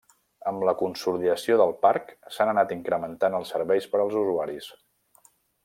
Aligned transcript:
Amb 0.51 0.63
la 0.67 0.73
consolidació 0.77 1.57
del 1.61 1.73
Parc 1.83 2.09
s'han 2.37 2.53
anat 2.55 2.73
incrementant 2.77 3.39
els 3.41 3.55
serveis 3.55 3.89
per 3.93 4.01
als 4.07 4.17
usuaris. 4.23 4.73